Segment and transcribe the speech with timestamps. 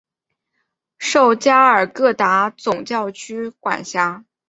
[0.97, 4.25] 受加尔各答总教区管辖。